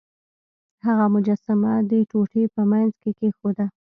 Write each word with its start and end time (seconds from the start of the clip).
هغه 0.85 1.05
مجسمه 1.15 1.73
د 1.89 1.91
ټوټې 2.09 2.43
په 2.53 2.61
مینځ 2.69 2.93
کې 3.01 3.11
کیښوده. 3.19 3.65